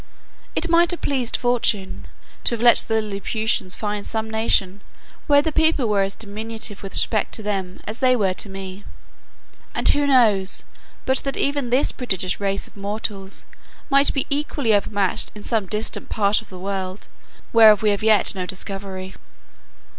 [0.55, 2.07] It might have pleased fortune,
[2.45, 4.81] to have let the Lilliputians find some nation,
[5.27, 8.83] where the people were as diminutive with respect to them, as they were to me.
[9.75, 10.63] And who knows
[11.05, 13.45] but that even this prodigious race of mortals
[13.91, 17.07] might be equally overmatched in some distant part of the world,
[17.53, 19.13] whereof we have yet no discovery.